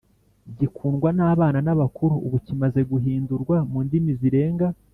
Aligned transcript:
Gikundwa 0.57 1.09
n’abana 1.17 1.59
n’abakuru 1.65 2.13
Ubu 2.25 2.37
kimaze 2.45 2.79
guhindurwa 2.91 3.55
mu 3.71 3.79
ndimi 3.85 4.13
zirenga! 4.21 4.67